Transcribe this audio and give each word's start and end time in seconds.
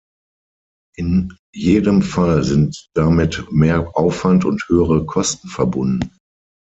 In 0.97 1.37
jedem 1.53 2.01
Fall 2.01 2.43
sind 2.43 2.87
damit 2.95 3.51
mehr 3.51 3.95
Aufwand 3.95 4.45
und 4.45 4.63
höhere 4.67 5.05
Kosten 5.05 5.47
verbunden. 5.47 6.17